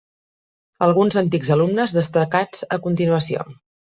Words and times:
Alguns 0.85 1.17
antics 1.21 1.51
alumnes 1.57 1.93
destacats 1.99 2.65
a 2.79 2.83
continuació. 2.87 3.45